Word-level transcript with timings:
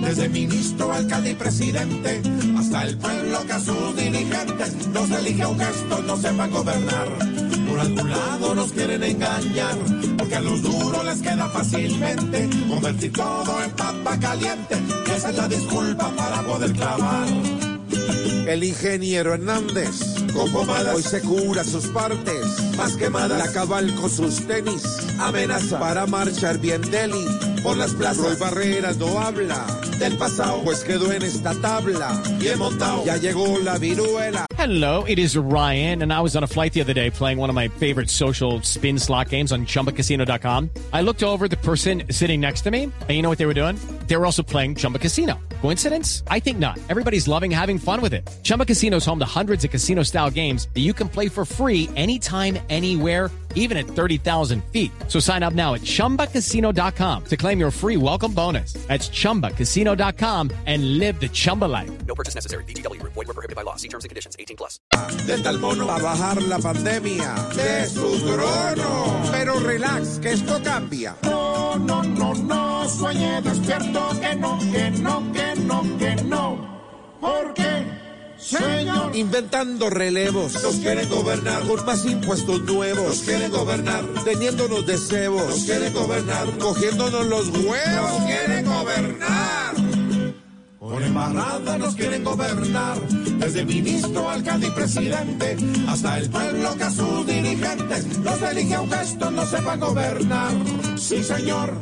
desde 0.00 0.28
ministro, 0.28 0.92
alcalde 0.92 1.30
y 1.30 1.34
presidente, 1.34 2.22
hasta 2.58 2.84
el 2.84 2.98
pueblo 2.98 3.44
que 3.46 3.52
a 3.52 3.60
sus 3.60 3.96
dirigentes 3.96 4.86
los 4.92 5.10
elige 5.10 5.46
un 5.46 5.58
gesto, 5.58 6.02
no 6.02 6.16
sepan 6.16 6.50
gobernar. 6.50 7.08
Por 7.68 7.80
algún 7.80 8.10
lado 8.10 8.54
nos 8.54 8.72
quieren 8.72 9.02
engañar, 9.02 9.76
porque 10.18 10.36
a 10.36 10.40
los 10.40 10.62
duros 10.62 11.04
les 11.04 11.22
queda 11.22 11.48
fácilmente 11.48 12.48
convertir 12.68 13.12
todo 13.12 13.62
en 13.62 13.70
papa 13.72 14.18
caliente, 14.18 14.76
y 15.06 15.10
esa 15.10 15.30
es 15.30 15.36
la 15.36 15.48
disculpa 15.48 16.10
para 16.16 16.42
poder 16.42 16.72
clavar. 16.72 17.28
El 18.46 18.64
ingeniero 18.64 19.34
Hernández, 19.34 20.16
Con 20.32 20.50
pomadas, 20.50 20.94
hoy 20.96 21.02
se 21.02 21.20
cura 21.20 21.62
sus 21.62 21.86
partes. 21.86 22.74
más 22.76 22.96
quemadas, 22.96 23.38
La 23.38 23.52
cabal 23.52 23.94
con 23.94 24.10
sus 24.10 24.46
tenis, 24.46 24.82
amenaza 25.18 25.78
para 25.78 26.06
marchar 26.06 26.58
bien 26.58 26.80
deli. 26.90 27.24
Por 27.62 27.76
las 27.76 27.94
Roy 27.94 28.36
Barreras 28.36 28.96
no 28.96 29.18
habla, 29.18 29.66
del 29.98 30.16
pasado, 30.16 30.62
pues 30.64 30.82
quedó 30.84 31.12
en 31.12 31.22
esta 31.22 31.54
tabla. 31.60 32.20
bien 32.38 32.58
montado. 32.58 33.04
Ya 33.04 33.16
llegó 33.16 33.58
la 33.58 33.78
viruela. 33.78 34.46
Hello, 34.56 35.04
it 35.06 35.18
is 35.18 35.36
Ryan, 35.36 36.02
and 36.02 36.12
I 36.12 36.20
was 36.20 36.36
on 36.36 36.42
a 36.44 36.46
flight 36.46 36.74
the 36.74 36.82
other 36.82 36.92
day 36.92 37.10
playing 37.10 37.38
one 37.38 37.48
of 37.48 37.54
my 37.56 37.68
favorite 37.68 38.10
social 38.10 38.60
spin 38.62 38.98
slot 38.98 39.30
games 39.30 39.52
on 39.52 39.64
chumbacasino.com. 39.64 40.68
I 40.92 41.00
looked 41.00 41.22
over 41.22 41.48
the 41.48 41.56
person 41.56 42.02
sitting 42.10 42.40
next 42.40 42.62
to 42.62 42.70
me, 42.70 42.84
and 42.84 43.10
you 43.10 43.22
know 43.22 43.30
what 43.30 43.38
they 43.38 43.46
were 43.46 43.54
doing? 43.54 43.76
They 44.06 44.16
were 44.16 44.26
also 44.26 44.42
playing 44.42 44.74
Chumba 44.76 44.98
Casino. 44.98 45.38
Coincidence? 45.62 46.22
I 46.28 46.40
think 46.40 46.58
not. 46.58 46.78
Everybody's 46.90 47.26
loving 47.26 47.50
having 47.50 47.78
fun 47.78 48.02
with 48.02 48.12
it. 48.12 48.28
Chumba 48.42 48.66
Casino 48.66 48.98
is 48.98 49.06
home 49.06 49.18
to 49.18 49.24
hundreds 49.24 49.64
of 49.64 49.70
casino 49.70 50.02
style 50.02 50.30
games 50.30 50.68
that 50.74 50.80
you 50.80 50.92
can 50.92 51.08
play 51.08 51.28
for 51.28 51.44
free 51.46 51.88
anytime, 51.96 52.58
anywhere, 52.68 53.30
even 53.54 53.78
at 53.78 53.86
30,000 53.86 54.62
feet. 54.64 54.92
So 55.08 55.20
sign 55.20 55.42
up 55.42 55.54
now 55.54 55.72
at 55.74 55.80
chumbacasino.com 55.82 57.24
to 57.24 57.36
claim 57.36 57.49
your 57.58 57.70
free 57.70 57.96
welcome 57.96 58.32
bonus. 58.32 58.72
That's 58.88 59.08
chumbacasino.com 59.08 60.50
and 60.66 60.98
live 60.98 61.20
the 61.20 61.28
Chumba 61.28 61.66
life. 61.66 61.90
No 62.06 62.14
purchase 62.14 62.34
necessary. 62.34 62.64
VGW. 62.64 63.02
Void 63.02 63.26
were 63.26 63.34
prohibited 63.34 63.56
by 63.56 63.62
law. 63.62 63.76
See 63.76 63.88
terms 63.88 64.04
and 64.04 64.10
conditions. 64.10 64.36
18 64.38 64.56
plus. 64.56 64.80
Del 65.26 65.42
tal 65.42 65.58
mono, 65.58 65.86
Para 65.86 66.02
bajar 66.02 66.42
la 66.42 66.58
pandemia 66.58 67.34
de 67.56 67.86
su 67.86 68.18
trono. 68.20 69.22
Pero 69.30 69.58
relax, 69.60 70.18
que 70.18 70.32
esto 70.32 70.60
cambia. 70.62 71.16
No, 71.22 71.76
no, 71.76 72.02
no, 72.02 72.34
no, 72.34 72.88
sueñe 72.88 73.40
despierto, 73.42 74.10
que 74.20 74.34
no, 74.36 74.58
que 74.72 74.90
no, 74.90 75.32
que 75.32 75.54
no, 75.56 75.82
que 75.98 76.14
no. 76.24 76.70
¿Por 77.20 77.54
qué, 77.54 77.59
señor? 78.40 79.14
Inventando 79.16 79.90
relevos. 79.90 80.54
Nos 80.62 80.76
quieren 80.76 81.08
gobernar, 81.08 81.62
Con 81.66 81.84
más 81.84 82.04
impuestos 82.04 82.60
nos 82.62 82.74
nuevos. 82.74 83.18
quieren 83.20 83.50
gobernar, 83.50 84.04
Teniéndonos 84.24 84.86
de 84.86 84.94
nos 84.94 85.64
quieren 85.64 85.92
gobernar, 85.92 86.46
Cogiéndonos 86.58 87.26
los 87.26 87.46
nos 87.48 87.64
huevos. 87.64 88.22
quieren 88.26 88.64
gobernar. 88.64 89.74
Por 90.78 91.02
embarrada 91.02 91.78
nos 91.78 91.94
quieren 91.94 92.24
gobernar, 92.24 92.98
desde 93.38 93.64
ministro, 93.64 94.28
alcalde 94.28 94.66
y 94.68 94.70
presidente, 94.70 95.56
hasta 95.86 96.18
el 96.18 96.28
pueblo 96.30 96.76
que 96.76 96.82
a 96.84 96.90
sus 96.90 97.26
dirigentes 97.26 98.16
los 98.18 98.42
elige 98.42 98.78
un 98.78 98.90
gesto, 98.90 99.30
no 99.30 99.46
sepa 99.46 99.76
gobernar. 99.76 100.52
Sí, 100.96 101.22
señor. 101.22 101.74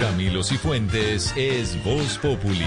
Camilo 0.00 0.42
Cifuentes 0.44 1.32
es 1.36 1.82
Voz 1.82 2.18
Populi. 2.18 2.66